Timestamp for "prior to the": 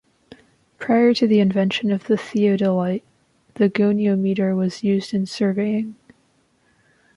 0.79-1.39